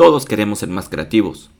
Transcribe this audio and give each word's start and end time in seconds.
Todos 0.00 0.24
queremos 0.24 0.60
ser 0.60 0.70
más 0.70 0.88
creativos. 0.88 1.50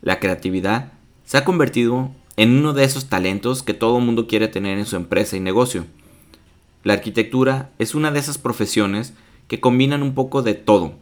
La 0.00 0.18
creatividad 0.18 0.94
se 1.26 1.36
ha 1.36 1.44
convertido 1.44 2.12
en 2.38 2.56
uno 2.56 2.72
de 2.72 2.82
esos 2.82 3.10
talentos 3.10 3.62
que 3.62 3.74
todo 3.74 4.00
mundo 4.00 4.26
quiere 4.26 4.48
tener 4.48 4.78
en 4.78 4.86
su 4.86 4.96
empresa 4.96 5.36
y 5.36 5.40
negocio. 5.40 5.84
La 6.82 6.94
arquitectura 6.94 7.72
es 7.78 7.94
una 7.94 8.10
de 8.10 8.20
esas 8.20 8.38
profesiones 8.38 9.12
que 9.48 9.60
combinan 9.60 10.02
un 10.02 10.14
poco 10.14 10.40
de 10.40 10.54
todo. 10.54 10.94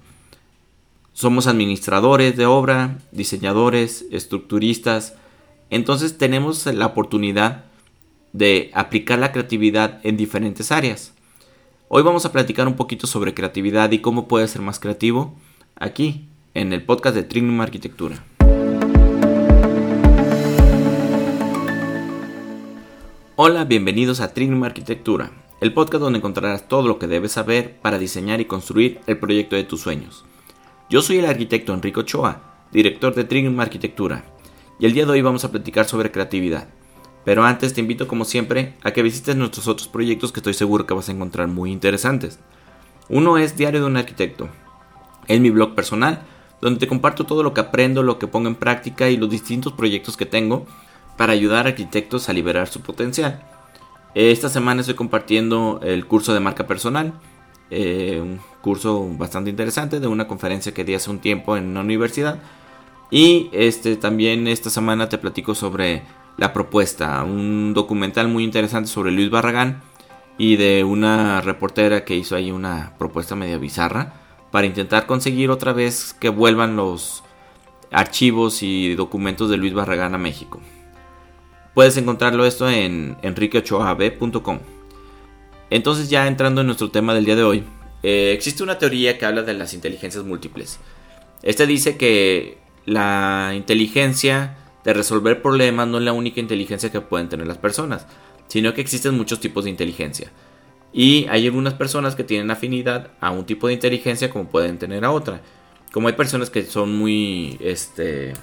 Somos 1.13 1.47
administradores 1.47 2.37
de 2.37 2.47
obra, 2.47 2.99
diseñadores, 3.13 4.05
estructuristas, 4.11 5.15
entonces 5.71 6.19
tenemos 6.19 6.67
la 6.67 6.87
oportunidad 6.87 7.67
de 8.33 8.73
aplicar 8.75 9.21
la 9.21 9.31
creatividad 9.31 10.01
en 10.03 10.17
diferentes 10.17 10.73
áreas. 10.73 11.13
Hoy 11.87 12.03
vamos 12.03 12.27
a 12.27 12.33
platicar 12.33 12.67
un 12.67 12.75
poquito 12.75 13.07
sobre 13.07 13.35
creatividad 13.35 13.93
y 13.93 14.01
cómo 14.01 14.27
puede 14.27 14.49
ser 14.49 14.63
más 14.63 14.81
creativo 14.81 15.37
aquí, 15.77 16.27
en 16.55 16.73
el 16.73 16.85
podcast 16.85 17.15
de 17.15 17.23
Trignum 17.23 17.61
Arquitectura. 17.63 18.25
Hola, 23.37 23.65
bienvenidos 23.65 24.21
a 24.21 24.35
Trignum 24.35 24.63
Arquitectura, 24.65 25.33
el 25.63 25.73
podcast 25.73 26.03
donde 26.03 26.19
encontrarás 26.19 26.69
todo 26.69 26.87
lo 26.87 26.99
que 26.99 27.07
debes 27.07 27.33
saber 27.33 27.79
para 27.81 27.99
diseñar 27.99 28.41
y 28.41 28.45
construir 28.45 29.01
el 29.07 29.19
proyecto 29.19 29.57
de 29.57 29.65
tus 29.65 29.81
sueños. 29.81 30.27
Yo 30.91 31.01
soy 31.01 31.19
el 31.19 31.27
arquitecto 31.27 31.73
Enrico 31.73 32.01
Ochoa, 32.01 32.67
director 32.71 33.15
de 33.15 33.25
Trignum 33.25 33.59
Arquitectura, 33.59 34.25
y 34.79 34.85
el 34.85 34.93
día 34.93 35.07
de 35.07 35.13
hoy 35.13 35.23
vamos 35.23 35.45
a 35.45 35.51
platicar 35.51 35.87
sobre 35.87 36.13
creatividad. 36.13 36.69
Pero 37.25 37.45
antes 37.45 37.73
te 37.73 37.81
invito 37.81 38.07
como 38.07 38.27
siempre 38.27 38.75
a 38.83 38.91
que 38.91 39.03
visites 39.03 39.37
nuestros 39.37 39.69
otros 39.69 39.89
proyectos 39.89 40.33
que 40.33 40.41
estoy 40.41 40.55
seguro 40.55 40.87
que 40.87 40.95
vas 40.95 41.09
a 41.09 41.13
encontrar 41.13 41.49
muy 41.49 41.73
interesantes. 41.73 42.41
Uno 43.09 43.39
es 43.39 43.57
Diario 43.57 43.81
de 43.81 43.87
un 43.87 43.97
Arquitecto. 43.97 44.51
Es 45.29 45.41
mi 45.41 45.51
blog 45.51 45.75
personal, 45.75 46.27
donde 46.63 46.79
te 46.79 46.87
comparto 46.87 47.25
todo 47.25 47.43
lo 47.43 47.53
que 47.53 47.61
aprendo, 47.61 48.03
lo 48.03 48.19
que 48.19 48.29
pongo 48.29 48.49
en 48.49 48.55
práctica 48.55 49.11
y 49.11 49.17
los 49.17 49.29
distintos 49.29 49.73
proyectos 49.73 50.17
que 50.17 50.27
tengo 50.27 50.65
para 51.19 51.33
ayudar 51.33 51.67
a 51.67 51.71
arquitectos 51.71 52.29
a 52.29 52.33
liberar 52.33 52.69
su 52.69 52.81
potencial. 52.81 53.43
Esta 54.15 54.49
semana 54.49 54.81
estoy 54.81 54.95
compartiendo 54.95 55.81
el 55.83 56.07
curso 56.07 56.33
de 56.33 56.41
marca 56.41 56.67
personal, 56.67 57.15
eh, 57.71 58.21
un 58.23 58.39
curso 58.61 59.09
bastante 59.19 59.51
interesante 59.51 59.99
de 59.99 60.07
una 60.07 60.29
conferencia 60.29 60.73
que 60.73 60.85
di 60.85 60.95
hace 60.95 61.11
un 61.11 61.19
tiempo 61.19 61.57
en 61.57 61.69
una 61.69 61.81
universidad. 61.81 62.39
Y 63.11 63.51
este, 63.53 63.97
también 63.97 64.47
esta 64.47 64.71
semana 64.71 65.09
te 65.09 65.19
platico 65.19 65.55
sobre 65.57 66.03
La 66.37 66.53
Propuesta, 66.53 67.25
un 67.25 67.75
documental 67.75 68.29
muy 68.29 68.45
interesante 68.45 68.89
sobre 68.89 69.11
Luis 69.11 69.31
Barragán 69.31 69.83
y 70.39 70.57
de 70.57 70.85
una 70.85 71.41
reportera 71.41 72.05
que 72.05 72.15
hizo 72.15 72.37
ahí 72.37 72.53
una 72.53 72.95
propuesta 72.99 73.35
media 73.35 73.59
bizarra 73.59 74.22
para 74.53 74.69
intentar 74.69 75.07
conseguir 75.07 75.51
otra 75.51 75.73
vez 75.73 76.15
que 76.21 76.29
vuelvan 76.29 76.77
los 76.77 77.25
archivos 77.91 78.63
y 78.63 78.95
documentos 78.95 79.51
de 79.51 79.57
Luis 79.57 79.73
Barragán 79.73 80.15
a 80.15 80.19
México. 80.19 80.61
Puedes 81.75 81.97
encontrarlo 81.97 82.45
esto 82.45 82.69
en 82.69 83.17
enriqueochoab.com. 83.23 84.61
Entonces 85.71 86.11
ya 86.11 86.29
entrando 86.29 86.61
en 86.61 86.67
nuestro 86.67 86.91
tema 86.91 87.15
del 87.15 87.25
día 87.25 87.35
de 87.35 87.45
hoy, 87.45 87.65
eh, 88.03 88.33
existe 88.35 88.63
una 88.63 88.79
teoría 88.79 89.17
que 89.19 89.25
habla 89.25 89.43
de 89.43 89.55
las 89.55 89.73
inteligencias 89.73 90.23
múltiples. 90.23 90.79
Este 91.43 91.67
dice 91.67 91.97
que 91.97 92.59
la 92.85 93.53
inteligencia 93.57 94.59
de 94.85 94.93
resolver 94.93 95.41
problemas 95.41 95.89
no 95.89 95.97
es 95.97 96.05
la 96.05 96.13
única 96.13 96.41
inteligencia 96.41 96.93
que 96.93 97.01
pueden 97.01 97.31
tener 97.31 97.47
las 97.47 97.59
personas, 97.59 98.07
sino 98.49 98.75
que 98.75 98.83
existen 98.83 99.17
muchos 99.17 99.41
tipos 99.41 99.65
de 99.65 99.71
inteligencia. 99.71 100.31
Y 100.93 101.27
hay 101.29 101.47
algunas 101.47 101.75
personas 101.75 102.15
que 102.15 102.25
tienen 102.25 102.51
afinidad 102.51 103.11
a 103.21 103.31
un 103.31 103.47
tipo 103.47 103.67
de 103.67 103.75
inteligencia 103.75 104.31
como 104.31 104.49
pueden 104.49 104.79
tener 104.79 105.05
a 105.05 105.11
otra. 105.11 105.41
Como 105.91 106.09
hay 106.09 106.15
personas 106.15 106.51
que 106.51 106.65
son 106.65 106.97
muy 106.97 107.59
este, 107.61 108.35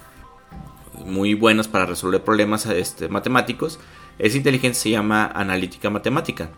muy 1.05 1.33
buenas 1.33 1.67
para 1.67 1.85
resolver 1.85 2.23
problemas 2.23 2.65
este, 2.65 3.07
matemáticos, 3.07 3.79
esa 4.17 4.37
inteligencia 4.37 4.83
se 4.83 4.89
llama 4.91 5.31
analítica 5.33 5.89
matemática. 5.89 6.49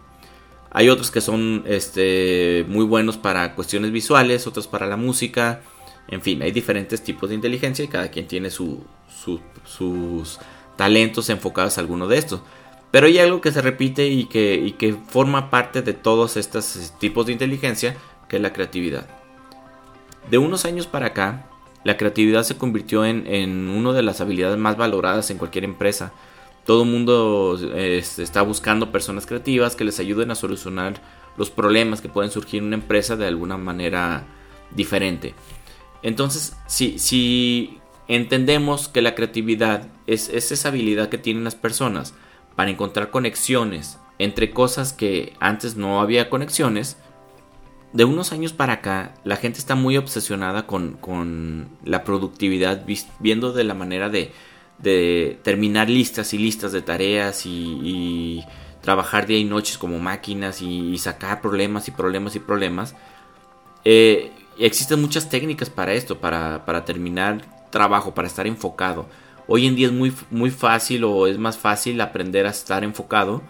Hay 0.71 0.89
otros 0.89 1.11
que 1.11 1.19
son 1.19 1.63
este, 1.67 2.65
muy 2.67 2.85
buenos 2.85 3.17
para 3.17 3.55
cuestiones 3.55 3.91
visuales, 3.91 4.47
otros 4.47 4.67
para 4.67 4.87
la 4.87 4.95
música. 4.95 5.61
En 6.07 6.21
fin, 6.21 6.41
hay 6.41 6.51
diferentes 6.51 7.03
tipos 7.03 7.29
de 7.29 7.35
inteligencia 7.35 7.83
y 7.83 7.89
cada 7.89 8.09
quien 8.09 8.27
tiene 8.27 8.49
sus 8.49 8.79
talentos 10.77 11.29
enfocados 11.29 11.77
a 11.77 11.81
alguno 11.81 12.07
de 12.07 12.17
estos. 12.17 12.41
Pero 12.91 13.07
hay 13.07 13.19
algo 13.19 13.39
que 13.39 13.51
se 13.51 13.61
repite 13.61 14.07
y 14.07 14.25
que, 14.25 14.95
forma 15.07 15.49
parte 15.49 15.81
de 15.81 15.93
todos 15.93 16.35
estos 16.35 16.93
tipos 16.99 17.25
de 17.25 17.31
inteligencia, 17.31 17.95
que 18.27 18.35
es 18.35 18.41
la 18.41 18.51
creatividad. 18.51 19.07
De 20.29 20.37
unos 20.37 20.65
años 20.65 20.87
para 20.87 21.07
acá, 21.07 21.47
la 21.85 21.97
creatividad 21.97 22.43
se 22.43 22.57
convirtió 22.57 23.05
en, 23.05 23.69
una 23.69 23.93
de 23.93 24.03
las 24.03 24.19
habilidades 24.19 24.57
más 24.57 24.75
valoradas 24.75 25.31
en 25.31 25.37
cualquier 25.37 25.63
empresa. 25.63 26.11
Todo 26.65 26.83
el 26.83 26.89
mundo 26.89 27.57
este, 27.75 28.23
está 28.23 28.41
buscando 28.41 28.91
personas 28.91 29.25
creativas 29.25 29.75
que 29.75 29.85
les 29.85 29.99
ayuden 29.99 30.29
a 30.29 30.35
solucionar 30.35 31.01
los 31.37 31.49
problemas 31.49 32.01
que 32.01 32.09
pueden 32.09 32.29
surgir 32.29 32.59
en 32.59 32.67
una 32.67 32.75
empresa 32.75 33.15
de 33.15 33.25
alguna 33.25 33.57
manera 33.57 34.25
diferente. 34.75 35.33
Entonces, 36.03 36.57
si, 36.67 36.99
si 36.99 37.79
entendemos 38.09 38.89
que 38.89 39.01
la 39.01 39.15
creatividad 39.15 39.87
es 40.07 40.29
esa 40.29 40.67
habilidad 40.67 41.07
que 41.07 41.17
tienen 41.17 41.45
las 41.45 41.55
personas 41.55 42.13
para 42.55 42.71
encontrar 42.71 43.11
conexiones 43.11 43.97
entre 44.19 44.51
cosas 44.51 44.93
que 44.93 45.33
antes 45.39 45.75
no 45.75 45.99
había 45.99 46.29
conexiones, 46.29 46.97
de 47.93 48.05
unos 48.05 48.31
años 48.31 48.53
para 48.53 48.73
acá, 48.73 49.15
la 49.23 49.35
gente 49.35 49.59
está 49.59 49.75
muy 49.75 49.97
obsesionada 49.97 50.65
con, 50.65 51.69
la 51.83 52.03
productividad, 52.03 52.85
viendo 53.19 53.51
de 53.51 53.63
la 53.63 53.73
manera 53.73 54.09
de, 54.09 54.31
terminar 55.43 55.89
listas 55.89 56.33
y 56.33 56.37
listas 56.37 56.71
de 56.71 56.81
tareas 56.81 57.45
y, 57.45 58.43
trabajar 58.81 59.27
día 59.27 59.37
y 59.37 59.43
noches 59.43 59.77
como 59.77 59.99
máquinas 59.99 60.61
y, 60.61 60.97
sacar 60.97 61.41
problemas 61.41 61.87
y 61.87 61.91
problemas 61.91 62.35
y 62.35 62.39
problemas. 62.39 62.95
Eh, 63.83 64.31
existen 64.57 65.01
muchas 65.01 65.29
técnicas 65.29 65.69
para 65.69 65.93
esto, 65.93 66.19
para, 66.19 66.65
para, 66.65 66.85
terminar 66.85 67.41
trabajo, 67.71 68.13
para 68.13 68.27
estar 68.27 68.47
enfocado. 68.47 69.07
Hoy 69.47 69.67
en 69.67 69.75
día 69.75 69.87
es 69.87 69.93
muy, 69.93 70.13
muy 70.29 70.51
fácil 70.51 71.03
o 71.03 71.27
es 71.27 71.37
más 71.37 71.57
fácil 71.57 71.99
aprender 72.01 72.45
a 72.45 72.51
estar 72.51 72.83
enfocado 72.83 73.41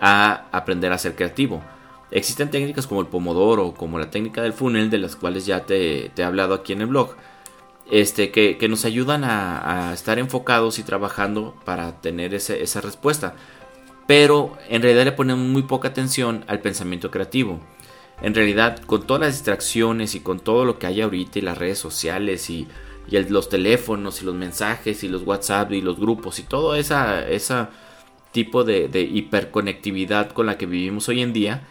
a 0.00 0.46
aprender 0.52 0.92
a 0.92 0.98
ser 0.98 1.14
creativo. 1.14 1.62
Existen 2.10 2.50
técnicas 2.50 2.86
como 2.86 3.00
el 3.00 3.06
pomodoro, 3.08 3.74
como 3.74 3.98
la 3.98 4.10
técnica 4.10 4.42
del 4.42 4.52
funnel, 4.52 4.90
de 4.90 4.98
las 4.98 5.16
cuales 5.16 5.46
ya 5.46 5.64
te, 5.64 6.10
he 6.16 6.22
hablado 6.22 6.54
aquí 6.54 6.72
en 6.72 6.82
el 6.82 6.86
blog, 6.86 7.16
este, 7.90 8.30
que, 8.30 8.68
nos 8.68 8.84
ayudan 8.84 9.24
a, 9.24 9.92
estar 9.92 10.18
enfocados 10.18 10.78
y 10.78 10.82
trabajando 10.82 11.54
para 11.64 12.00
tener 12.00 12.34
esa 12.34 12.80
respuesta. 12.80 13.34
Pero 14.06 14.56
en 14.68 14.82
realidad 14.82 15.04
le 15.04 15.12
ponemos 15.12 15.46
muy 15.46 15.62
poca 15.62 15.88
atención 15.88 16.44
al 16.46 16.60
pensamiento 16.60 17.10
creativo. 17.10 17.60
En 18.22 18.34
realidad, 18.34 18.80
con 18.86 19.06
todas 19.06 19.20
las 19.20 19.34
distracciones 19.34 20.14
y 20.14 20.20
con 20.20 20.38
todo 20.38 20.64
lo 20.64 20.78
que 20.78 20.86
hay 20.86 21.00
ahorita 21.00 21.38
y 21.38 21.42
las 21.42 21.58
redes 21.58 21.78
sociales 21.78 22.48
y, 22.50 22.68
los 23.10 23.48
teléfonos 23.48 24.22
y 24.22 24.24
los 24.24 24.34
mensajes 24.34 25.04
y 25.04 25.08
los 25.08 25.22
WhatsApp 25.22 25.72
y 25.72 25.80
los 25.80 25.98
grupos 25.98 26.38
y 26.38 26.42
todo 26.42 26.74
ese 26.74 26.94
esa 27.34 27.70
tipo 28.32 28.64
de, 28.64 28.88
de 28.88 29.00
hiperconectividad 29.00 30.32
con 30.32 30.46
la 30.46 30.58
que 30.58 30.66
vivimos 30.66 31.08
hoy 31.08 31.22
en 31.22 31.32
día, 31.32 31.62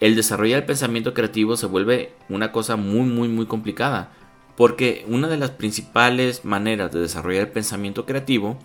el 0.00 0.16
desarrollar 0.16 0.60
el 0.60 0.66
pensamiento 0.66 1.14
creativo 1.14 1.56
se 1.56 1.66
vuelve 1.66 2.14
una 2.28 2.52
cosa 2.52 2.76
muy, 2.76 3.08
muy, 3.08 3.28
muy 3.28 3.46
complicada. 3.46 4.10
Porque 4.56 5.04
una 5.08 5.28
de 5.28 5.36
las 5.36 5.50
principales 5.50 6.44
maneras 6.44 6.90
de 6.90 7.00
desarrollar 7.00 7.42
el 7.42 7.52
pensamiento 7.52 8.06
creativo 8.06 8.58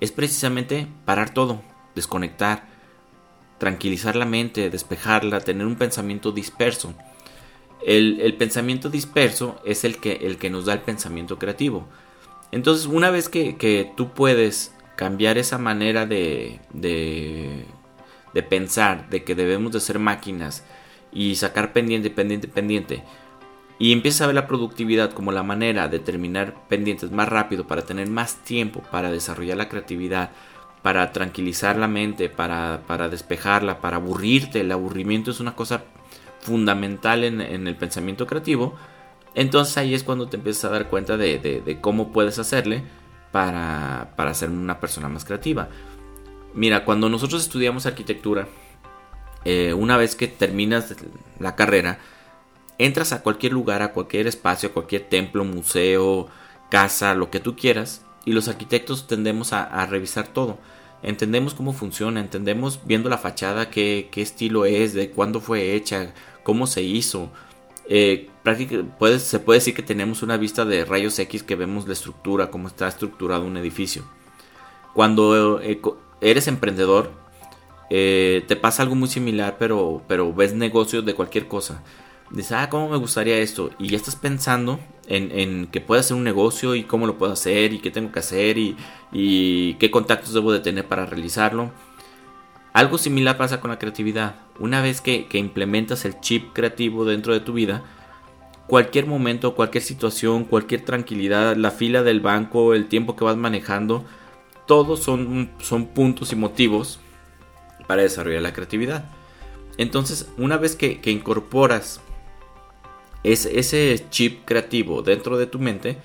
es 0.00 0.12
precisamente 0.12 0.86
parar 1.04 1.34
todo, 1.34 1.62
desconectar, 1.94 2.68
tranquilizar 3.58 4.16
la 4.16 4.24
mente, 4.24 4.70
despejarla, 4.70 5.40
tener 5.40 5.66
un 5.66 5.76
pensamiento 5.76 6.32
disperso. 6.32 6.94
El, 7.84 8.34
pensamiento 8.34 8.90
disperso 8.90 9.60
es 9.64 9.84
el 9.84 9.98
que, 9.98 10.12
el 10.12 10.38
que 10.38 10.50
nos 10.50 10.66
da 10.66 10.74
el 10.74 10.80
pensamiento 10.80 11.38
creativo. 11.38 11.88
Entonces, 12.52 12.86
una 12.86 13.10
vez 13.10 13.28
que, 13.28 13.92
tú 13.96 14.12
puedes 14.12 14.74
cambiar 14.96 15.38
esa 15.38 15.58
manera 15.58 16.06
de, 16.06 16.60
de, 16.72 17.64
de 18.34 18.42
pensar, 18.42 19.08
de 19.10 19.24
que 19.24 19.34
debemos 19.34 19.72
de 19.72 19.80
ser 19.80 19.98
máquinas, 19.98 20.64
y 21.12 21.34
sacar 21.36 21.72
pendiente, 21.72 22.10
pendiente, 22.10 22.48
pendiente. 22.48 23.04
Y 23.78 23.92
empieza 23.92 24.24
a 24.24 24.26
ver 24.28 24.36
la 24.36 24.46
productividad 24.46 25.12
como 25.12 25.32
la 25.32 25.42
manera 25.42 25.88
de 25.88 25.98
terminar 25.98 26.54
pendientes 26.68 27.10
más 27.10 27.28
rápido 27.28 27.66
para 27.66 27.82
tener 27.82 28.08
más 28.08 28.36
tiempo 28.44 28.82
para 28.90 29.10
desarrollar 29.10 29.56
la 29.56 29.68
creatividad, 29.68 30.30
para 30.82 31.12
tranquilizar 31.12 31.76
la 31.76 31.88
mente, 31.88 32.28
para, 32.28 32.82
para 32.86 33.08
despejarla, 33.08 33.80
para 33.80 33.96
aburrirte. 33.96 34.60
El 34.60 34.72
aburrimiento 34.72 35.30
es 35.30 35.40
una 35.40 35.54
cosa 35.54 35.84
fundamental 36.42 37.24
en, 37.24 37.40
el 37.40 37.76
pensamiento 37.76 38.26
creativo. 38.26 38.74
Entonces 39.34 39.78
ahí 39.78 39.94
es 39.94 40.04
cuando 40.04 40.28
te 40.28 40.36
empiezas 40.36 40.66
a 40.66 40.70
dar 40.70 40.90
cuenta 40.90 41.16
de, 41.16 41.78
cómo 41.80 42.12
puedes 42.12 42.38
hacerle 42.38 42.84
para, 43.30 44.12
para 44.16 44.34
ser 44.34 44.50
una 44.50 44.78
persona 44.78 45.08
más 45.08 45.24
creativa. 45.24 45.68
Mira, 46.54 46.84
cuando 46.84 47.08
nosotros 47.08 47.42
estudiamos 47.42 47.86
arquitectura, 47.86 48.46
eh, 49.44 49.72
una 49.72 49.96
vez 49.96 50.14
que 50.14 50.28
terminas 50.28 50.94
la 51.38 51.56
carrera, 51.56 51.98
entras 52.78 53.12
a 53.12 53.22
cualquier 53.22 53.52
lugar, 53.52 53.82
a 53.82 53.92
cualquier 53.92 54.26
espacio, 54.26 54.68
a 54.68 54.72
cualquier 54.72 55.08
templo, 55.08 55.44
museo, 55.44 56.28
casa, 56.70 57.14
lo 57.14 57.30
que 57.30 57.40
tú 57.40 57.56
quieras, 57.56 58.04
y 58.24 58.32
los 58.32 58.48
arquitectos 58.48 59.06
tendemos 59.06 59.52
a, 59.52 59.84
revisar 59.86 60.28
todo. 60.28 60.58
Entendemos 61.02 61.54
cómo 61.54 61.72
funciona, 61.72 62.20
entendemos 62.20 62.80
viendo 62.84 63.08
la 63.08 63.18
fachada 63.18 63.70
qué, 63.70 64.08
estilo 64.14 64.64
es, 64.64 64.94
de 64.94 65.10
cuándo 65.10 65.40
fue 65.40 65.74
hecha, 65.74 66.14
cómo 66.42 66.66
se 66.66 66.82
hizo. 66.82 67.30
Eh, 67.88 68.28
se 69.18 69.38
puede 69.38 69.58
decir 69.58 69.74
que 69.74 69.82
tenemos 69.82 70.22
una 70.22 70.36
vista 70.36 70.64
de 70.64 70.84
rayos 70.84 71.18
X 71.18 71.42
que 71.42 71.56
vemos 71.56 71.86
la 71.86 71.92
estructura, 71.92 72.50
cómo 72.50 72.68
está 72.68 72.88
estructurado 72.88 73.44
un 73.44 73.56
edificio. 73.56 74.04
Cuando 74.94 75.60
eh, 75.60 75.80
eres 76.20 76.48
emprendedor, 76.48 77.10
eh, 77.90 78.44
te 78.46 78.56
pasa 78.56 78.82
algo 78.82 78.94
muy 78.94 79.08
similar, 79.08 79.56
pero, 79.58 80.02
pero 80.06 80.32
ves 80.32 80.54
negocios 80.54 81.04
de 81.04 81.14
cualquier 81.14 81.48
cosa 81.48 81.82
dices, 82.32 82.52
ah, 82.52 82.68
¿cómo 82.68 82.88
me 82.88 82.96
gustaría 82.96 83.38
esto? 83.38 83.70
Y 83.78 83.88
ya 83.88 83.96
estás 83.96 84.16
pensando 84.16 84.80
en, 85.06 85.66
que 85.66 85.80
pueda 85.80 86.00
hacer 86.00 86.16
un 86.16 86.24
negocio 86.24 86.74
y 86.74 86.84
cómo 86.84 87.06
lo 87.06 87.18
puedo 87.18 87.32
hacer 87.32 87.72
y 87.72 87.80
qué 87.80 87.90
tengo 87.90 88.10
que 88.10 88.20
hacer 88.20 88.56
y, 88.58 89.74
qué 89.78 89.90
contactos 89.90 90.32
debo 90.32 90.52
de 90.52 90.60
tener 90.60 90.86
para 90.86 91.06
realizarlo. 91.06 91.70
Algo 92.72 92.98
similar 92.98 93.36
pasa 93.36 93.60
con 93.60 93.70
la 93.70 93.78
creatividad. 93.78 94.36
Una 94.58 94.80
vez 94.80 95.00
que, 95.00 95.26
implementas 95.32 96.04
el 96.04 96.20
chip 96.20 96.52
creativo 96.52 97.04
dentro 97.04 97.32
de 97.32 97.40
tu 97.40 97.52
vida, 97.52 97.82
cualquier 98.66 99.06
momento, 99.06 99.54
cualquier 99.54 99.84
situación, 99.84 100.44
cualquier 100.44 100.84
tranquilidad, 100.84 101.56
la 101.56 101.70
fila 101.70 102.02
del 102.02 102.20
banco, 102.20 102.74
el 102.74 102.88
tiempo 102.88 103.16
que 103.16 103.24
vas 103.24 103.36
manejando, 103.36 104.04
todos 104.66 105.02
son, 105.02 105.50
son 105.60 105.86
puntos 105.88 106.32
y 106.32 106.36
motivos 106.36 107.00
para 107.86 108.02
desarrollar 108.02 108.42
la 108.42 108.52
creatividad. 108.54 109.04
Entonces, 109.76 110.30
una 110.38 110.56
vez 110.56 110.76
que, 110.76 111.00
que 111.00 111.10
incorporas 111.10 112.00
es, 113.22 113.46
ese 113.46 114.04
chip 114.10 114.44
creativo 114.44 115.02
dentro 115.02 115.38
de 115.38 115.46
tu 115.46 115.58
mente, 115.58 115.98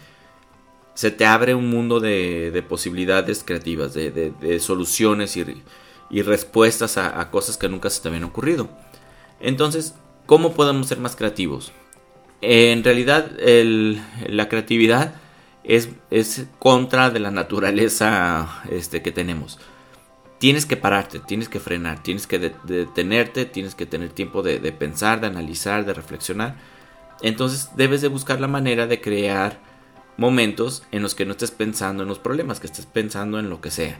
se 0.94 1.12
te 1.12 1.26
abre 1.26 1.54
un 1.54 1.70
mundo 1.70 2.00
de, 2.00 2.64
posibilidades 2.68 3.44
creativas, 3.44 3.94
de, 3.94 4.60
soluciones 4.60 5.38
y, 5.38 5.46
respuestas 6.10 6.98
a, 6.98 7.30
cosas 7.32 7.58
que 7.58 7.70
nunca 7.70 7.90
se 7.90 8.02
te 8.02 8.08
habían 8.08 8.24
ocurrido. 8.24 8.70
Entonces, 9.40 9.94
¿cómo 10.26 10.54
podemos 10.54 10.88
ser 10.88 11.00
más 11.00 11.16
creativos? 11.16 11.72
En 12.42 12.84
realidad, 12.84 13.32
la 13.40 14.50
creatividad 14.50 15.16
es, 15.64 15.90
contra 16.60 17.10
de 17.10 17.20
la 17.20 17.32
naturaleza 17.32 18.64
este, 18.70 19.02
que 19.02 19.12
tenemos. 19.12 19.60
Tienes 20.40 20.66
que 20.66 20.78
pararte, 20.78 21.20
tienes 21.20 21.50
que 21.50 21.60
frenar, 21.60 22.04
tienes 22.04 22.28
que 22.28 22.38
detenerte, 22.38 23.46
tienes 23.46 23.76
que 23.76 23.86
tener 23.86 24.10
tiempo 24.10 24.44
de 24.44 24.72
pensar, 24.72 25.20
de 25.20 25.28
analizar, 25.28 25.86
de 25.86 25.94
reflexionar 25.94 26.56
entonces 27.22 27.70
debes 27.76 28.02
de 28.02 28.08
buscar 28.08 28.40
la 28.40 28.48
manera 28.48 28.88
de 28.88 29.02
crear 29.02 29.60
momentos 30.18 30.84
en 30.92 31.02
los 31.02 31.16
que 31.16 31.26
no 31.26 31.32
estés 31.32 31.52
pensando 31.52 32.04
en 32.04 32.10
los 32.10 32.20
problemas, 32.20 32.60
que 32.60 32.68
estés 32.68 32.86
pensando 32.86 33.40
en 33.40 33.50
lo 33.50 33.62
que 33.62 33.72
sea. 33.72 33.98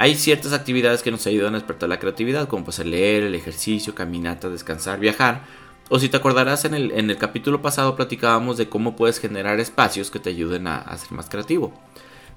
Hay 0.00 0.14
ciertas 0.14 0.54
actividades 0.54 1.02
que 1.02 1.10
nos 1.10 1.26
ayudan 1.26 1.54
a 1.54 1.58
despertar 1.58 1.90
la 1.90 1.98
creatividad, 1.98 2.48
como 2.48 2.64
pues 2.64 2.78
el 2.78 2.92
leer, 2.92 3.22
el 3.22 3.34
ejercicio, 3.34 3.94
caminata, 3.94 4.48
descansar, 4.48 4.98
viajar. 4.98 5.44
O 5.90 5.98
si 5.98 6.08
te 6.08 6.16
acordarás 6.16 6.64
en 6.64 6.72
el, 6.72 6.92
en 6.92 7.10
el 7.10 7.18
capítulo 7.18 7.60
pasado 7.60 7.96
platicábamos 7.96 8.56
de 8.56 8.70
cómo 8.70 8.96
puedes 8.96 9.20
generar 9.20 9.60
espacios 9.60 10.10
que 10.10 10.18
te 10.18 10.30
ayuden 10.30 10.68
a, 10.68 10.96
ser 10.96 11.12
más 11.12 11.28
creativo. 11.28 11.74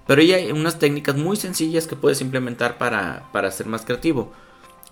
Pero 0.06 0.22
hay 0.22 0.52
unas 0.52 0.78
técnicas 0.78 1.16
muy 1.16 1.38
sencillas 1.38 1.88
que 1.88 1.96
puedes 1.96 2.20
implementar 2.20 2.78
para, 2.78 3.30
para 3.32 3.50
ser 3.50 3.68
más 3.68 3.86
creativo. 3.86 4.34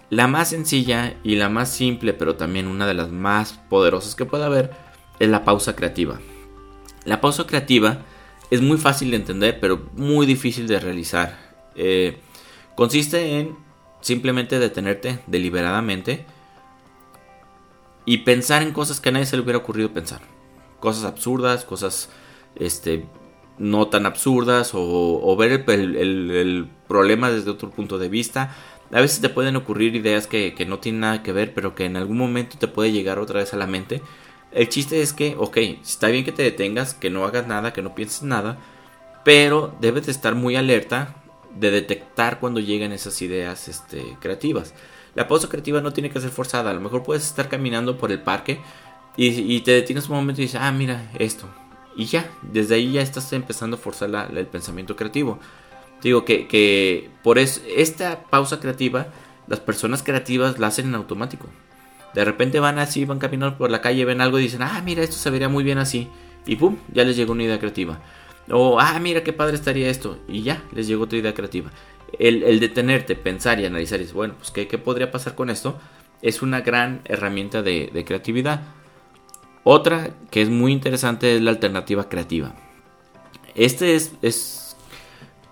La 0.09 0.27
más 0.27 0.51
sencilla 0.51 1.15
y 1.25 1.35
la 1.35 1.49
más 1.49 1.73
simple, 1.73 2.13
pero 2.13 2.37
también 2.37 2.67
una 2.67 2.87
de 2.87 2.93
las 2.93 3.11
más 3.11 3.59
poderosas 3.69 4.15
que 4.15 4.23
puede 4.23 4.45
haber, 4.45 4.71
es 5.19 5.27
la 5.27 5.43
pausa 5.43 5.75
creativa. 5.75 6.21
La 7.03 7.19
pausa 7.19 7.45
creativa 7.45 8.05
es 8.49 8.61
muy 8.61 8.77
fácil 8.77 9.11
de 9.11 9.17
entender, 9.17 9.59
pero 9.59 9.89
muy 9.97 10.25
difícil 10.25 10.67
de 10.67 10.79
realizar. 10.79 11.37
Eh, 11.75 12.17
consiste 12.75 13.39
en 13.39 13.55
simplemente 14.01 14.59
detenerte 14.59 15.19
deliberadamente 15.27 16.25
y 18.05 18.19
pensar 18.19 18.63
en 18.63 18.73
cosas 18.73 18.99
que 18.99 19.09
a 19.09 19.11
nadie 19.11 19.25
se 19.25 19.35
le 19.35 19.43
hubiera 19.43 19.59
ocurrido 19.59 19.93
pensar. 19.93 20.21
Cosas 20.79 21.03
absurdas, 21.03 21.65
cosas 21.65 22.09
este, 22.55 23.05
no 23.57 23.87
tan 23.87 24.05
absurdas 24.05 24.71
o, 24.73 25.35
ver 25.37 25.63
el, 25.67 26.67
problema 26.87 27.29
desde 27.29 27.51
otro 27.51 27.69
punto 27.69 27.97
de 27.99 28.09
vista. 28.09 28.55
A 28.91 28.99
veces 28.99 29.21
te 29.21 29.29
pueden 29.29 29.55
ocurrir 29.55 29.95
ideas 29.95 30.27
que, 30.27 30.53
que, 30.53 30.65
no 30.65 30.79
tienen 30.79 31.01
nada 31.01 31.23
que 31.23 31.31
ver, 31.31 31.53
pero 31.53 31.75
que 31.75 31.85
en 31.85 31.95
algún 31.95 32.17
momento 32.17 32.57
te 32.57 32.67
puede 32.67 32.91
llegar 32.91 33.19
otra 33.19 33.39
vez 33.39 33.53
a 33.53 33.57
la 33.57 33.67
mente 33.67 34.01
el 34.51 34.67
chiste 34.67 35.01
es 35.01 35.13
que, 35.13 35.35
ok, 35.37 35.57
está 35.81 36.07
bien 36.07 36.25
que 36.25 36.31
te 36.31 36.43
detengas, 36.43 36.93
que 36.93 37.09
no 37.09 37.25
hagas 37.25 37.47
nada, 37.47 37.71
que 37.71 37.81
no 37.81 37.95
pienses 37.95 38.23
nada, 38.23 38.57
pero 39.23 39.75
debes 39.79 40.05
de 40.07 40.11
estar 40.11 40.35
muy 40.35 40.55
alerta 40.55 41.20
de 41.55 41.71
detectar 41.71 42.39
cuando 42.39 42.59
llegan 42.59 42.91
esas 42.91 43.21
ideas 43.21 43.67
este, 43.67 44.17
creativas. 44.19 44.73
La 45.15 45.27
pausa 45.27 45.49
creativa 45.49 45.81
no 45.81 45.91
tiene 45.91 46.09
que 46.09 46.21
ser 46.21 46.29
forzada, 46.29 46.71
a 46.71 46.73
lo 46.73 46.79
mejor 46.79 47.03
puedes 47.03 47.25
estar 47.25 47.49
caminando 47.49 47.97
por 47.97 48.11
el 48.11 48.21
parque 48.21 48.59
y, 49.17 49.59
te 49.61 49.71
detienes 49.71 50.07
un 50.07 50.15
momento 50.15 50.41
y 50.41 50.45
dices, 50.45 50.61
ah, 50.61 50.71
mira 50.71 51.11
esto. 51.19 51.49
Y 51.97 52.05
ya, 52.05 52.31
desde 52.41 52.75
ahí 52.75 52.93
ya 52.93 53.01
estás 53.01 53.31
empezando 53.33 53.75
a 53.75 53.79
forzar 53.79 54.31
el 54.35 54.47
pensamiento 54.47 54.95
creativo. 54.95 55.39
Digo 56.01 56.23
que, 56.23 56.47
que 56.47 57.09
por 57.21 57.37
eso, 57.37 57.61
esta 57.67 58.23
pausa 58.23 58.59
creativa, 58.61 59.07
las 59.47 59.59
personas 59.59 60.01
creativas 60.01 60.59
la 60.59 60.67
hacen 60.67 60.87
en 60.87 60.95
automático. 60.95 61.47
De 62.13 62.25
repente 62.25 62.59
van 62.59 62.79
así, 62.79 63.05
van 63.05 63.19
caminando 63.19 63.57
por 63.57 63.69
la 63.69 63.81
calle, 63.81 64.05
ven 64.05 64.21
algo 64.21 64.39
y 64.39 64.43
dicen, 64.43 64.61
ah, 64.61 64.81
mira, 64.83 65.03
esto 65.03 65.17
se 65.17 65.29
vería 65.29 65.49
muy 65.49 65.63
bien 65.63 65.77
así. 65.77 66.07
Y 66.45 66.55
pum, 66.55 66.77
ya 66.93 67.03
les 67.03 67.15
llegó 67.15 67.33
una 67.33 67.43
idea 67.43 67.59
creativa. 67.59 67.99
O, 68.49 68.79
ah, 68.79 68.99
mira, 68.99 69.23
qué 69.23 69.33
padre 69.33 69.55
estaría 69.55 69.89
esto. 69.89 70.17
Y 70.27 70.43
ya, 70.43 70.63
les 70.73 70.87
llegó 70.87 71.03
otra 71.03 71.17
idea 71.17 71.33
creativa. 71.33 71.71
El, 72.19 72.59
detenerte, 72.59 73.15
pensar 73.15 73.59
y 73.59 73.65
analizar 73.65 73.99
y 73.99 74.03
decir, 74.03 74.15
bueno, 74.15 74.35
pues 74.37 74.51
¿qué, 74.51 74.77
podría 74.77 75.11
pasar 75.11 75.35
con 75.35 75.49
esto? 75.49 75.79
Es 76.21 76.41
una 76.41 76.61
gran 76.61 77.01
herramienta 77.05 77.61
de, 77.61 78.03
creatividad. 78.05 78.61
Otra 79.63 80.11
que 80.29 80.41
es 80.41 80.49
muy 80.49 80.71
interesante 80.71 81.35
es 81.35 81.41
la 81.41 81.51
alternativa 81.51 82.09
creativa. 82.09 82.55
Este 83.55 83.95
es, 83.95 84.13
es 84.21 84.75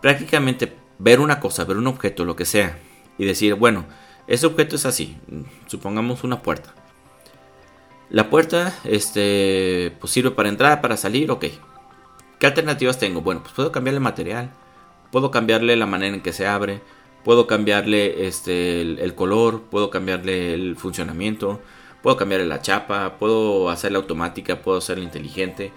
prácticamente 0.02 0.74
ver 0.98 1.20
una 1.20 1.40
cosa, 1.40 1.64
ver 1.66 1.78
un 1.78 1.88
objeto, 1.88 2.26
lo 2.26 2.36
que 2.36 2.46
sea, 2.46 2.78
y 3.18 3.26
decir, 3.26 3.56
bueno, 3.56 3.86
ese 4.28 4.46
objeto 4.46 4.76
es 4.76 4.86
así. 4.86 5.18
Supongamos 5.68 6.24
una 6.24 6.42
puerta. 6.42 6.74
La 8.10 8.30
puerta 8.30 8.76
este, 8.84 9.96
pues 10.00 10.12
sirve 10.12 10.32
para 10.32 10.50
entrar, 10.50 10.82
para 10.82 10.98
salir, 10.98 11.30
ok. 11.32 11.46
¿Qué 12.40 12.48
alternativas 12.48 12.98
tengo? 12.98 13.22
Bueno, 13.22 13.42
pues 13.42 13.54
puedo 13.54 13.72
cambiarle 13.74 13.98
el 13.98 14.04
material. 14.04 14.52
Puedo 15.12 15.30
cambiarle 15.30 15.76
la 15.76 15.86
manera 15.86 16.16
en 16.16 16.22
que 16.22 16.32
se 16.32 16.48
abre. 16.48 16.82
Puedo 17.26 17.48
cambiarle 17.48 18.28
este, 18.28 18.82
el, 18.82 19.14
color. 19.14 19.64
Puedo 19.64 19.90
cambiarle 19.90 20.54
el 20.54 20.78
funcionamiento. 20.78 21.60
Puedo 22.02 22.16
cambiarle 22.16 22.48
la 22.48 22.62
chapa. 22.62 23.18
Puedo 23.20 23.70
hacerla 23.70 23.98
automática. 23.98 24.62
Puedo 24.62 24.78
hacerla 24.78 25.04
inteligente. 25.04 25.74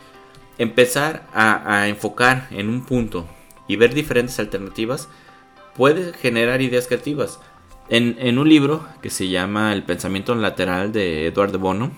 Empezar 0.56 1.26
a, 1.34 1.88
enfocar 1.88 2.46
en 2.52 2.68
un 2.68 2.84
punto 2.84 3.26
y 3.66 3.74
ver 3.74 3.92
diferentes 3.92 4.38
alternativas 4.38 5.08
puede 5.74 6.12
generar 6.12 6.62
ideas 6.62 6.86
creativas. 6.86 7.40
En, 7.88 8.38
un 8.38 8.48
libro 8.48 8.86
que 9.02 9.10
se 9.10 9.28
llama 9.28 9.72
El 9.72 9.82
pensamiento 9.82 10.34
lateral 10.36 10.92
de 10.92 11.26
Edward 11.26 11.50
de 11.50 11.58
Bono, 11.58 11.90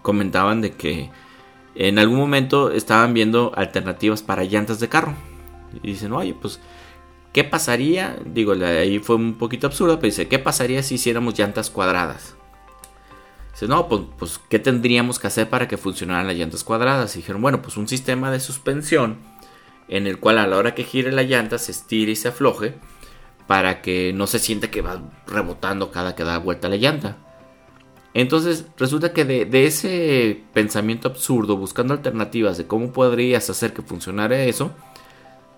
comentaban 0.00 0.62
de 0.62 0.70
que 0.72 1.10
en 1.76 1.98
algún 1.98 2.18
momento 2.18 2.70
estaban 2.70 3.14
viendo 3.14 3.52
alternativas 3.54 4.22
para 4.22 4.44
llantas 4.44 4.80
de 4.80 4.88
carro. 4.88 5.14
Y 5.82 5.88
dicen, 5.88 6.12
oye, 6.12 6.34
pues, 6.34 6.60
¿qué 7.32 7.44
pasaría? 7.44 8.16
Digo, 8.24 8.52
ahí 8.52 8.98
fue 8.98 9.16
un 9.16 9.34
poquito 9.34 9.66
absurdo, 9.66 9.96
pero 9.96 10.06
dice, 10.06 10.26
¿qué 10.26 10.38
pasaría 10.38 10.82
si 10.82 10.94
hiciéramos 10.94 11.38
llantas 11.38 11.70
cuadradas? 11.70 12.34
Dice, 13.52 13.68
no, 13.68 13.88
pues, 13.88 14.02
pues, 14.18 14.40
¿qué 14.48 14.58
tendríamos 14.58 15.18
que 15.18 15.26
hacer 15.26 15.48
para 15.50 15.68
que 15.68 15.76
funcionaran 15.76 16.26
las 16.26 16.36
llantas 16.36 16.64
cuadradas? 16.64 17.14
Y 17.14 17.18
dijeron, 17.20 17.42
bueno, 17.42 17.60
pues 17.60 17.76
un 17.76 17.88
sistema 17.88 18.30
de 18.30 18.40
suspensión 18.40 19.18
en 19.88 20.06
el 20.06 20.18
cual 20.18 20.38
a 20.38 20.46
la 20.46 20.56
hora 20.56 20.74
que 20.74 20.84
gire 20.84 21.12
la 21.12 21.22
llanta 21.22 21.58
se 21.58 21.72
estire 21.72 22.12
y 22.12 22.16
se 22.16 22.28
afloje 22.28 22.74
para 23.46 23.82
que 23.82 24.12
no 24.12 24.26
se 24.26 24.38
sienta 24.38 24.70
que 24.70 24.82
va 24.82 25.02
rebotando 25.26 25.90
cada 25.90 26.14
que 26.14 26.24
da 26.24 26.38
vuelta 26.38 26.68
la 26.68 26.76
llanta. 26.76 27.16
Entonces 28.16 28.64
resulta 28.78 29.12
que 29.12 29.26
de, 29.26 29.66
ese 29.66 30.40
pensamiento 30.54 31.06
absurdo, 31.06 31.58
buscando 31.58 31.92
alternativas 31.92 32.56
de 32.56 32.66
cómo 32.66 32.90
podrías 32.90 33.50
hacer 33.50 33.74
que 33.74 33.82
funcionara 33.82 34.42
eso, 34.44 34.70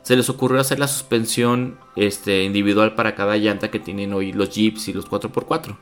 se 0.03 0.17
les 0.17 0.29
ocurrió 0.29 0.61
hacer 0.61 0.81
la 0.81 0.88
suspensión 0.88 1.79
este, 1.95 2.43
individual 2.43 2.97
para 2.97 3.15
cada 3.15 3.37
llanta 3.37 3.71
que 3.71 3.79
tienen 3.79 4.12
hoy 4.12 4.33
los 4.33 4.50
Jeeps 4.50 4.88
y 4.88 4.93
los 4.93 5.09
4x4. 5.09 5.77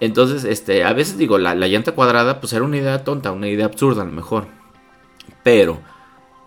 Entonces, 0.00 0.44
este, 0.44 0.84
a 0.84 0.92
veces 0.92 1.16
digo, 1.16 1.38
la, 1.38 1.54
la 1.54 1.66
llanta 1.66 1.92
cuadrada 1.92 2.40
pues 2.40 2.52
era 2.52 2.66
una 2.66 2.76
idea 2.76 3.02
tonta, 3.02 3.32
una 3.32 3.48
idea 3.48 3.64
absurda 3.64 4.02
a 4.02 4.04
lo 4.04 4.12
mejor. 4.12 4.48
Pero 5.42 5.80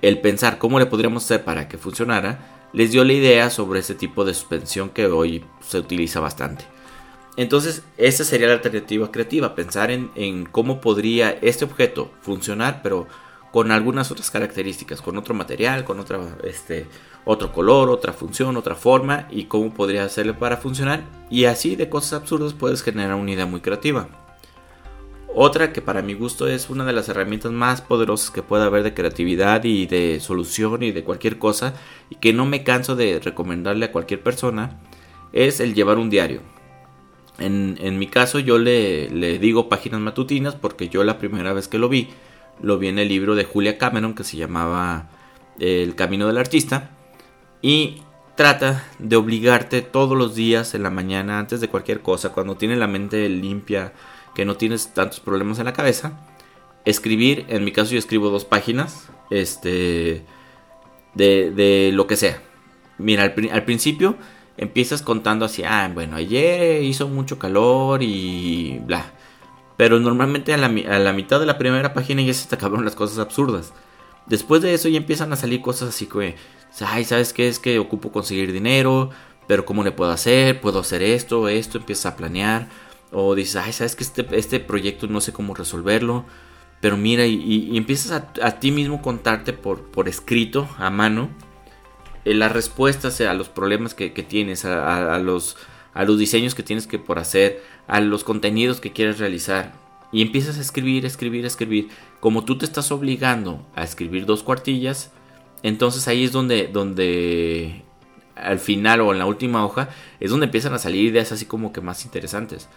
el 0.03 0.21
pensar 0.21 0.59
cómo 0.59 0.77
le 0.77 0.85
podríamos 0.85 1.23
hacer 1.23 1.43
para 1.43 1.67
que 1.67 1.79
funcionara, 1.79 2.67
les 2.71 2.91
dio 2.91 3.03
la 3.03 3.13
idea 3.13 3.49
sobre 3.49 3.79
ese 3.79 3.95
tipo 3.95 4.25
de 4.25 4.35
suspensión 4.35 4.89
que 4.89 5.07
hoy 5.07 5.43
se 5.59 5.79
utiliza 5.79 6.19
bastante. 6.19 6.65
Entonces, 7.35 7.83
esa 7.97 8.23
sería 8.23 8.47
la 8.47 8.53
alternativa 8.53 9.11
creativa, 9.11 9.55
pensar 9.55 9.89
en, 9.91 10.45
cómo 10.51 10.81
podría 10.81 11.31
este 11.41 11.65
objeto 11.65 12.11
funcionar, 12.21 12.81
pero 12.83 13.07
con 13.51 13.71
algunas 13.71 14.11
otras 14.11 14.29
características, 14.29 15.01
con 15.01 15.17
otro 15.17 15.33
material, 15.33 15.83
con 15.83 16.03
este, 16.43 16.87
otro 17.25 17.51
color, 17.51 17.89
otra 17.89 18.13
función, 18.13 18.57
otra 18.57 18.75
forma, 18.75 19.27
y 19.31 19.45
cómo 19.45 19.73
podría 19.73 20.03
hacerle 20.03 20.33
para 20.33 20.57
funcionar. 20.57 21.03
Y 21.29 21.45
así 21.45 21.75
de 21.75 21.89
cosas 21.89 22.21
absurdas 22.21 22.53
puedes 22.53 22.83
generar 22.83 23.15
una 23.15 23.31
idea 23.31 23.45
muy 23.45 23.61
creativa. 23.61 24.07
Otra 25.35 25.73
que 25.73 25.81
para 25.81 26.03
mi 26.03 26.13
gusto 26.13 26.47
es 26.47 26.69
una 26.69 26.85
de 26.85 26.93
las 26.93 27.09
herramientas 27.09 27.51
más 27.51 27.81
poderosas 27.81 28.29
que 28.29 28.43
puede 28.43 28.65
haber 28.65 28.83
de 28.83 28.93
creatividad 28.93 29.63
y 29.63 29.87
de 29.87 30.19
solución 30.19 30.83
y 30.83 30.91
de 30.91 31.03
cualquier 31.03 31.39
cosa, 31.39 31.73
y 32.11 32.15
que 32.15 32.33
no 32.33 32.45
me 32.45 32.63
canso 32.63 32.95
de 32.95 33.19
recomendarle 33.19 33.85
a 33.85 33.91
cualquier 33.91 34.21
persona, 34.21 34.79
es 35.31 35.59
el 35.59 35.73
llevar 35.73 35.97
un 35.97 36.11
diario. 36.11 36.52
En, 37.39 37.97
mi 37.97 38.07
caso 38.07 38.39
yo 38.39 38.57
le, 38.59 39.39
digo 39.39 39.69
páginas 39.69 39.99
matutinas 39.99 40.55
porque 40.55 40.89
yo 40.89 41.03
la 41.03 41.17
primera 41.17 41.53
vez 41.53 41.67
que 41.67 41.79
lo 41.79 41.89
vi, 41.89 42.09
lo 42.61 42.77
vi 42.77 42.87
en 42.89 42.99
el 42.99 43.07
libro 43.07 43.35
de 43.35 43.43
Julia 43.43 43.77
Cameron 43.77 44.13
que 44.13 44.23
se 44.23 44.37
llamaba 44.37 45.09
El 45.59 45.95
Camino 45.95 46.27
del 46.27 46.37
Artista 46.37 46.91
y 47.61 48.01
trata 48.35 48.87
de 48.99 49.15
obligarte 49.15 49.81
todos 49.81 50.17
los 50.17 50.35
días 50.35 50.73
en 50.75 50.83
la 50.83 50.89
mañana 50.89 51.39
antes 51.39 51.59
de 51.61 51.69
cualquier 51.69 52.01
cosa, 52.01 52.33
cuando 52.33 52.55
tienes 52.55 52.77
la 52.77 52.87
mente 52.87 53.27
limpia, 53.29 53.93
que 54.35 54.45
no 54.45 54.55
tienes 54.55 54.93
tantos 54.93 55.19
problemas 55.19 55.59
en 55.59 55.65
la 55.65 55.73
cabeza, 55.73 56.19
escribir, 56.85 57.45
en 57.49 57.63
mi 57.63 57.71
caso 57.71 57.91
yo 57.91 57.99
escribo 57.99 58.29
dos 58.29 58.45
páginas, 58.45 59.09
este, 59.29 60.23
de, 61.13 61.91
lo 61.93 62.07
que 62.07 62.17
sea. 62.17 62.41
Mira, 62.97 63.23
al 63.23 63.65
principio 63.65 64.17
empiezas 64.57 65.01
contando 65.01 65.45
así, 65.45 65.63
ah, 65.63 65.89
bueno, 65.93 66.15
ayer 66.15 66.83
hizo 66.83 67.07
mucho 67.07 67.39
calor 67.39 68.03
y 68.03 68.79
bla. 68.85 69.13
Pero 69.77 69.99
normalmente 69.99 70.53
a 70.53 70.57
la, 70.57 70.67
a 70.67 70.99
la 70.99 71.13
mitad 71.13 71.39
de 71.39 71.45
la 71.45 71.57
primera 71.57 71.93
página 71.93 72.21
ya 72.21 72.33
se 72.33 72.47
te 72.47 72.55
acabaron 72.55 72.85
las 72.85 72.95
cosas 72.95 73.19
absurdas. 73.19 73.73
Después 74.27 74.61
de 74.61 74.73
eso 74.73 74.87
ya 74.89 74.97
empiezan 74.97 75.33
a 75.33 75.35
salir 75.35 75.61
cosas 75.61 75.89
así 75.89 76.05
que, 76.05 76.35
ay, 76.85 77.03
¿sabes 77.03 77.33
qué? 77.33 77.47
Es 77.47 77.59
que 77.59 77.79
ocupo 77.79 78.11
conseguir 78.11 78.53
dinero, 78.53 79.09
pero 79.47 79.65
¿cómo 79.65 79.83
le 79.83 79.91
puedo 79.91 80.11
hacer? 80.11 80.61
Puedo 80.61 80.79
hacer 80.79 81.01
esto, 81.01 81.49
esto, 81.49 81.77
empieza 81.77 82.09
a 82.09 82.15
planear. 82.15 82.69
O 83.11 83.35
dices, 83.35 83.57
ay, 83.57 83.73
¿sabes 83.73 83.95
que 83.95 84.03
este, 84.03 84.25
este 84.37 84.59
proyecto 84.59 85.07
no 85.07 85.21
sé 85.21 85.33
cómo 85.33 85.53
resolverlo? 85.53 86.25
Pero 86.81 86.97
mira, 86.97 87.25
y, 87.25 87.77
empiezas 87.77 88.11
a, 88.11 88.45
a, 88.45 88.59
ti 88.59 88.71
mismo 88.71 89.01
contarte 89.01 89.53
por, 89.53 89.83
por 89.91 90.09
escrito, 90.09 90.67
a 90.77 90.89
mano, 90.89 91.29
eh, 92.25 92.33
las 92.33 92.51
respuestas 92.51 93.19
a 93.21 93.33
los 93.33 93.49
problemas 93.49 93.93
que, 93.93 94.09
tienes, 94.09 94.65
a, 94.65 95.17
los, 95.19 95.57
a 95.93 96.03
los 96.03 96.17
diseños 96.17 96.55
que 96.55 96.63
tienes 96.63 96.87
que 96.87 96.99
por 96.99 97.19
hacer, 97.19 97.63
a 97.87 97.99
los 97.99 98.23
contenidos 98.23 98.79
que 98.79 98.91
quieres 98.91 99.19
realizar. 99.19 99.73
Y 100.11 100.21
empiezas 100.21 100.57
a 100.57 100.61
escribir, 100.61 101.05
escribir, 101.05 101.45
escribir. 101.45 101.89
Como 102.19 102.45
tú 102.45 102.57
te 102.57 102.65
estás 102.65 102.91
obligando 102.91 103.65
a 103.75 103.83
escribir 103.83 104.25
dos 104.25 104.43
cuartillas, 104.43 105.11
entonces 105.63 106.07
ahí 106.07 106.23
es 106.23 106.31
donde, 106.31 106.67
donde 106.67 107.83
al 108.35 108.59
final 108.59 109.01
o 109.01 109.11
en 109.11 109.19
la 109.19 109.25
última 109.25 109.65
hoja 109.65 109.89
es 110.19 110.29
donde 110.29 110.45
empiezan 110.45 110.73
a 110.73 110.79
salir 110.79 111.05
ideas 111.05 111.31
así 111.31 111.45
como 111.45 111.73
que 111.73 111.81
más 111.81 112.05
interesantes. 112.05 112.69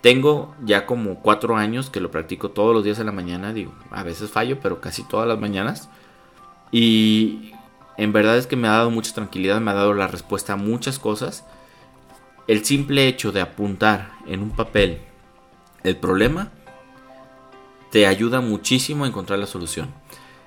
Tengo 0.00 0.54
ya 0.64 0.86
como 0.86 1.20
cuatro 1.20 1.56
años 1.56 1.90
que 1.90 2.00
lo 2.00 2.10
practico 2.10 2.50
todos 2.50 2.72
los 2.72 2.84
días 2.84 2.98
de 2.98 3.04
la 3.04 3.12
mañana. 3.12 3.52
Digo, 3.52 3.74
a 3.90 4.04
veces 4.04 4.30
fallo, 4.30 4.60
pero 4.60 4.80
casi 4.80 5.02
todas 5.02 5.26
las 5.26 5.40
mañanas. 5.40 5.90
Y 6.70 7.52
en 7.98 8.12
verdad 8.12 8.38
es 8.38 8.46
que 8.46 8.56
me 8.56 8.68
ha 8.68 8.72
dado 8.72 8.90
mucha 8.90 9.12
tranquilidad, 9.12 9.60
me 9.60 9.72
ha 9.72 9.74
dado 9.74 9.92
la 9.92 10.06
respuesta 10.06 10.54
a 10.54 10.56
muchas 10.56 11.00
cosas. 11.00 11.44
El 12.46 12.64
simple 12.64 13.08
hecho 13.08 13.32
de 13.32 13.40
apuntar 13.40 14.12
en 14.26 14.40
un 14.40 14.50
papel 14.50 15.00
el 15.82 15.96
problema 15.96 16.50
te 17.90 18.06
ayuda 18.06 18.40
muchísimo 18.40 19.04
a 19.04 19.08
encontrar 19.08 19.40
la 19.40 19.46
solución. 19.46 19.92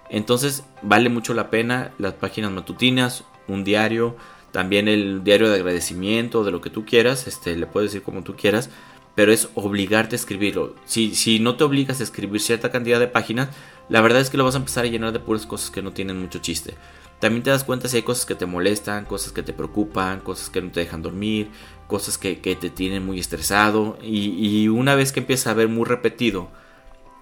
Entonces 0.10 0.64
vale 0.82 1.10
mucho 1.10 1.34
la 1.34 1.50
pena 1.50 1.92
las 1.98 2.14
páginas 2.14 2.52
matutinas, 2.52 3.26
un 3.50 3.66
diario, 3.66 4.16
también 4.52 4.88
el 4.88 5.24
diario 5.24 5.50
de 5.50 5.56
agradecimiento, 5.56 6.46
de 6.46 6.52
lo 6.52 6.62
que 6.62 6.70
tú 6.70 6.86
quieras, 6.86 7.28
este, 7.28 7.56
le 7.58 7.66
puedes 7.66 7.92
decir 7.92 8.04
como 8.04 8.24
tú 8.24 8.36
quieras, 8.36 8.70
pero 9.14 9.34
es 9.34 9.50
obligarte 9.56 10.16
a 10.16 10.20
escribirlo. 10.20 10.76
Si, 10.86 11.16
si 11.16 11.40
no 11.40 11.58
te 11.58 11.66
obligas 11.66 12.00
a 12.00 12.04
escribir 12.04 12.40
cierta 12.40 12.72
cantidad 12.72 13.00
de 13.00 13.08
páginas, 13.08 13.50
la 13.90 14.00
verdad 14.00 14.22
es 14.22 14.30
que 14.30 14.38
lo 14.38 14.46
vas 14.46 14.56
a 14.56 14.60
empezar 14.60 14.86
a 14.86 14.88
llenar 14.88 15.12
de 15.12 15.20
puras 15.20 15.46
cosas 15.46 15.70
que 15.70 15.82
no 15.82 15.92
tienen 15.92 16.20
mucho 16.20 16.40
chiste. 16.40 16.76
También 17.22 17.44
te 17.44 17.52
das 17.52 17.64
cuenta 17.64 17.88
si 17.88 17.98
hay 17.98 18.04
cosas 18.04 18.26
que 18.26 18.34
te 18.34 18.48
molestan, 18.48 19.06
cosas 19.06 19.32
que 19.32 19.44
te 19.44 19.54
preocupan, 19.54 20.22
cosas 20.22 20.50
que 20.50 20.60
no 20.60 20.72
te 20.72 20.80
dejan 20.80 21.04
dormir, 21.04 21.52
cosas 21.86 22.18
que, 22.18 22.36
te 22.36 22.70
tienen 22.72 23.06
muy 23.06 23.20
estresado. 23.20 24.00
Y, 24.02 24.68
una 24.70 24.96
vez 24.96 25.12
que 25.12 25.20
empiezas 25.20 25.48
a 25.48 25.54
ver 25.54 25.68
muy 25.68 25.86
repetido 25.86 26.50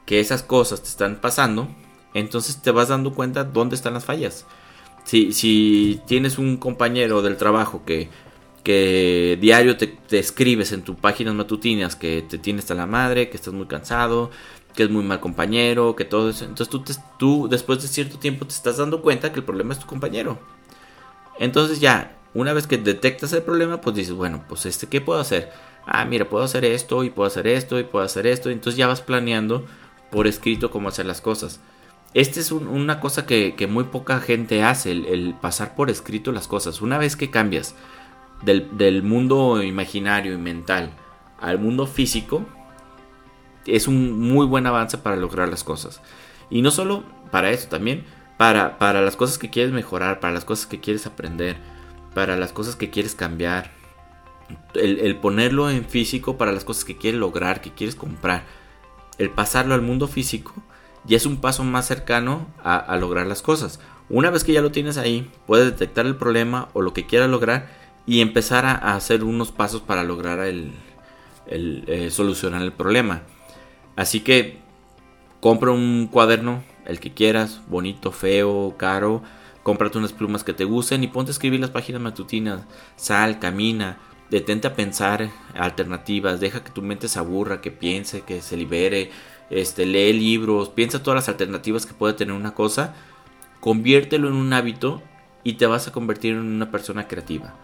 que 0.05 0.21
esas 0.21 0.41
cosas 0.41 0.81
te 0.81 0.87
están 0.87 1.17
pasando, 1.17 1.67
entonces 2.13 2.61
te 2.61 2.71
vas 2.71 2.87
dando 2.87 3.13
cuenta 3.13 3.43
dónde 3.43 3.75
están 3.75 3.93
las 3.93 4.05
fallas. 4.05 4.45
Si, 5.03 5.33
si 5.33 5.99
tienes 6.07 6.37
un 6.37 6.55
compañero 6.55 7.21
del 7.21 7.35
trabajo 7.35 7.83
que, 7.85 8.07
que 8.63 9.37
diario 9.41 9.75
te, 9.75 9.87
te 9.87 10.17
escribes 10.17 10.71
en 10.71 10.83
tus 10.83 10.95
páginas 10.95 11.35
matutinas 11.35 11.97
que 11.97 12.21
te 12.21 12.37
tienes 12.37 12.63
hasta 12.63 12.75
la 12.75 12.85
madre, 12.85 13.29
que 13.29 13.35
estás 13.35 13.53
muy 13.53 13.67
cansado, 13.67 14.31
que 14.79 14.83
es 14.83 14.89
muy 14.89 15.03
mal 15.03 15.19
compañero, 15.19 15.93
que 15.93 16.05
todo 16.05 16.29
eso. 16.29 16.45
Entonces 16.45 16.69
tú, 16.69 16.85
tú 17.17 17.47
después 17.49 17.81
de 17.81 17.89
cierto 17.89 18.17
tiempo 18.17 18.47
te 18.47 18.53
estás 18.53 18.77
dando 18.77 19.01
cuenta 19.01 19.33
que 19.33 19.39
el 19.41 19.45
problema 19.45 19.73
es 19.73 19.79
tu 19.79 19.87
compañero. 19.87 20.39
Entonces 21.37 21.81
ya, 21.81 22.17
una 22.33 22.53
vez 22.53 22.65
que 22.65 22.77
detectas 22.77 23.33
el 23.33 23.43
problema, 23.43 23.81
pues 23.81 23.97
dices, 23.97 24.13
bueno, 24.13 24.45
pues 24.47 24.65
este, 24.65 24.87
¿qué 24.87 25.01
puedo 25.01 25.19
hacer? 25.19 25.51
Ah, 25.85 26.05
mira, 26.05 26.29
puedo 26.29 26.45
hacer 26.45 26.63
esto 26.63 27.03
y 27.03 27.09
puedo 27.09 27.27
hacer 27.27 27.45
esto 27.45 27.77
y 27.77 27.83
puedo 27.83 28.05
hacer 28.05 28.25
esto. 28.25 28.49
Entonces 28.49 28.77
ya 28.77 28.87
vas 28.87 29.01
planeando 29.01 29.65
por 30.11 30.27
escrito 30.27 30.71
cómo 30.71 30.87
hacer 30.87 31.05
las 31.05 31.19
cosas. 31.19 31.59
Esta 32.13 32.39
es 32.39 32.53
una 32.53 33.01
cosa 33.01 33.25
que, 33.25 33.53
muy 33.69 33.83
poca 33.83 34.21
gente 34.21 34.63
hace, 34.63 34.91
el, 34.91 35.35
pasar 35.41 35.75
por 35.75 35.89
escrito 35.89 36.31
las 36.31 36.47
cosas. 36.47 36.81
Una 36.81 36.97
vez 36.97 37.17
que 37.17 37.29
cambias 37.29 37.75
del 38.43 39.03
mundo 39.03 39.61
imaginario 39.61 40.31
y 40.31 40.37
mental 40.37 40.93
al 41.41 41.59
mundo 41.59 41.85
físico, 41.85 42.45
es 43.65 43.87
un 43.87 44.19
muy 44.19 44.45
buen 44.45 44.67
avance 44.67 44.97
para 44.97 45.15
lograr 45.15 45.49
las 45.49 45.63
cosas. 45.63 46.01
Y 46.49 46.61
no 46.61 46.71
solo 46.71 47.03
para 47.31 47.51
eso, 47.51 47.67
también 47.67 48.05
para, 48.37 48.77
para 48.77 49.01
las 49.01 49.15
cosas 49.15 49.37
que 49.37 49.49
quieres 49.49 49.73
mejorar, 49.73 50.19
para 50.19 50.33
las 50.33 50.45
cosas 50.45 50.65
que 50.65 50.79
quieres 50.79 51.05
aprender, 51.05 51.57
para 52.13 52.37
las 52.37 52.53
cosas 52.53 52.75
que 52.75 52.89
quieres 52.89 53.15
cambiar. 53.15 53.71
El, 54.73 55.15
ponerlo 55.17 55.69
en 55.69 55.85
físico 55.85 56.37
para 56.37 56.51
las 56.51 56.63
cosas 56.63 56.83
que 56.83 56.97
quieres 56.97 57.19
lograr, 57.19 57.61
que 57.61 57.73
quieres 57.73 57.95
comprar. 57.95 58.45
El 59.17 59.29
pasarlo 59.29 59.75
al 59.75 59.81
mundo 59.81 60.07
físico 60.07 60.53
ya 61.05 61.17
es 61.17 61.25
un 61.25 61.41
paso 61.41 61.63
más 61.63 61.85
cercano 61.85 62.47
a, 62.63 62.95
lograr 62.97 63.27
las 63.27 63.41
cosas. 63.41 63.79
Una 64.09 64.31
vez 64.31 64.43
que 64.43 64.53
ya 64.53 64.61
lo 64.61 64.71
tienes 64.71 64.97
ahí, 64.97 65.29
puedes 65.45 65.65
detectar 65.65 66.05
el 66.05 66.15
problema 66.15 66.69
o 66.73 66.81
lo 66.81 66.93
que 66.93 67.05
quieras 67.05 67.29
lograr 67.29 67.67
y 68.05 68.21
empezar 68.21 68.65
a, 68.65 68.95
hacer 68.95 69.23
unos 69.23 69.51
pasos 69.51 69.81
para 69.81 70.03
lograr 70.03 70.39
el, 70.39 70.73
eh, 71.45 72.09
solucionar 72.09 72.61
el 72.61 72.71
problema. 72.71 73.23
Así 73.95 74.21
que 74.21 74.59
compra 75.39 75.71
un 75.71 76.07
cuaderno, 76.11 76.63
el 76.85 76.99
que 76.99 77.13
quieras, 77.13 77.61
bonito, 77.67 78.11
feo, 78.11 78.75
caro. 78.77 79.21
Cómprate 79.63 79.97
unas 79.97 80.13
plumas 80.13 80.43
que 80.43 80.53
te 80.53 80.63
gusten 80.63 81.03
y 81.03 81.07
ponte 81.07 81.31
a 81.31 81.33
escribir 81.33 81.59
las 81.59 81.69
páginas 81.69 82.01
matutinas. 82.01 82.61
Sal, 82.95 83.39
camina, 83.39 83.97
detente 84.29 84.67
a 84.67 84.75
pensar 84.75 85.29
alternativas, 85.55 86.39
deja 86.39 86.63
que 86.63 86.71
tu 86.71 86.81
mente 86.81 87.07
se 87.07 87.19
aburra, 87.19 87.61
que 87.61 87.71
piense, 87.71 88.21
que 88.21 88.41
se 88.41 88.57
libere, 88.57 89.11
este, 89.49 89.85
lee 89.85 90.13
libros, 90.13 90.69
piensa 90.69 91.03
todas 91.03 91.15
las 91.15 91.29
alternativas 91.29 91.85
que 91.85 91.93
puede 91.93 92.13
tener 92.13 92.33
una 92.33 92.53
cosa, 92.53 92.95
conviértelo 93.59 94.27
en 94.27 94.35
un 94.35 94.53
hábito 94.53 95.01
y 95.43 95.53
te 95.53 95.65
vas 95.65 95.87
a 95.87 95.91
convertir 95.91 96.33
en 96.33 96.41
una 96.41 96.71
persona 96.71 97.07
creativa. 97.07 97.55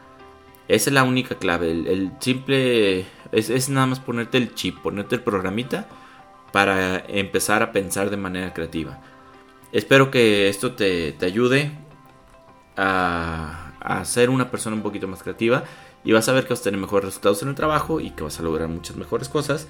Esa 0.67 0.89
es 0.89 0.93
la 0.93 1.03
única 1.03 1.35
clave, 1.35 1.71
el, 1.71 2.11
simple 2.19 3.05
es, 3.31 3.49
es, 3.51 3.69
nada 3.69 3.85
más 3.85 3.99
ponerte 3.99 4.39
el 4.39 4.55
chip, 4.55 4.79
ponerte 4.79 5.15
el 5.15 5.21
programita 5.21 5.87
para 6.55 7.03
empezar 7.09 7.61
a 7.63 7.73
pensar 7.73 8.09
de 8.09 8.15
manera 8.15 8.53
creativa. 8.53 9.01
Espero 9.73 10.09
que 10.09 10.47
esto 10.47 10.71
te, 10.71 11.13
ayude 11.21 11.69
a, 12.77 13.73
ser 14.05 14.29
una 14.29 14.49
persona 14.49 14.77
un 14.77 14.81
poquito 14.81 15.05
más 15.05 15.21
creativa 15.21 15.65
y 16.05 16.13
vas 16.13 16.29
a 16.29 16.31
ver 16.31 16.45
que 16.45 16.51
vas 16.51 16.61
a 16.61 16.63
tener 16.63 16.79
mejores 16.79 17.07
resultados 17.07 17.43
en 17.43 17.49
el 17.49 17.55
trabajo 17.55 17.99
y 17.99 18.11
que 18.11 18.23
vas 18.23 18.39
a 18.39 18.43
lograr 18.43 18.69
muchas 18.69 18.95
mejores 18.95 19.27
cosas. 19.27 19.67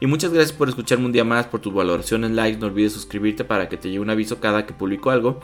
Y 0.00 0.08
muchas 0.08 0.32
gracias 0.32 0.56
por 0.56 0.68
escucharme 0.68 1.06
un 1.06 1.12
día 1.12 1.22
más, 1.22 1.46
por 1.46 1.60
tus 1.60 1.72
valoraciones, 1.72 2.32
likes, 2.32 2.58
no 2.58 2.66
olvides 2.66 2.94
suscribirte 2.94 3.44
para 3.44 3.68
que 3.68 3.76
te 3.76 3.86
llegue 3.86 4.00
un 4.00 4.10
aviso 4.10 4.40
cada 4.40 4.66
que 4.66 4.74
publico 4.74 5.12
algo. 5.12 5.38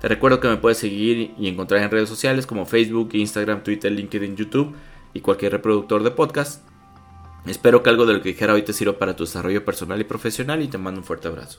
Te 0.00 0.06
recuerdo 0.06 0.38
que 0.38 0.46
me 0.46 0.58
puedes 0.58 0.78
seguir 0.78 1.34
y 1.36 1.48
encontrar 1.48 1.82
en 1.82 1.90
redes 1.90 2.08
sociales 2.08 2.46
como 2.46 2.66
Facebook, 2.66 3.08
Instagram, 3.14 3.64
Twitter, 3.64 3.90
LinkedIn, 3.90 4.36
YouTube 4.36 4.76
y 5.12 5.22
cualquier 5.22 5.50
reproductor 5.50 6.04
de 6.04 6.12
podcast. 6.12 6.75
Espero 7.46 7.82
que 7.82 7.90
algo 7.90 8.06
de 8.06 8.14
lo 8.14 8.22
que 8.22 8.30
dijera 8.30 8.54
hoy 8.54 8.62
te 8.62 8.72
sirva 8.72 8.98
para 8.98 9.14
tu 9.14 9.24
desarrollo 9.24 9.64
personal 9.64 10.00
y 10.00 10.04
profesional 10.04 10.62
y 10.62 10.68
te 10.68 10.78
mando 10.78 11.00
un 11.00 11.06
fuerte 11.06 11.28
abrazo. 11.28 11.58